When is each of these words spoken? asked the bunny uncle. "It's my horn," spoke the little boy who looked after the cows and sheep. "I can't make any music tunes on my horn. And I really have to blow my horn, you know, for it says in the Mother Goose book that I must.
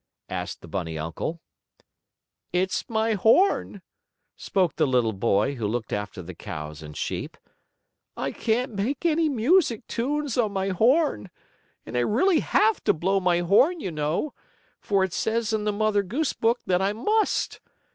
asked 0.29 0.61
the 0.61 0.67
bunny 0.67 0.97
uncle. 0.97 1.39
"It's 2.51 2.89
my 2.89 3.13
horn," 3.13 3.83
spoke 4.35 4.75
the 4.75 4.87
little 4.87 5.13
boy 5.13 5.53
who 5.53 5.67
looked 5.67 5.93
after 5.93 6.23
the 6.23 6.33
cows 6.33 6.81
and 6.81 6.97
sheep. 6.97 7.37
"I 8.17 8.31
can't 8.31 8.73
make 8.73 9.05
any 9.05 9.29
music 9.29 9.85
tunes 9.85 10.39
on 10.39 10.53
my 10.53 10.69
horn. 10.69 11.29
And 11.85 11.95
I 11.95 11.99
really 11.99 12.39
have 12.39 12.83
to 12.85 12.95
blow 12.95 13.19
my 13.19 13.41
horn, 13.41 13.79
you 13.79 13.91
know, 13.91 14.33
for 14.79 15.03
it 15.03 15.13
says 15.13 15.53
in 15.53 15.65
the 15.65 15.71
Mother 15.71 16.01
Goose 16.01 16.33
book 16.33 16.61
that 16.65 16.81
I 16.81 16.93
must. 16.93 17.59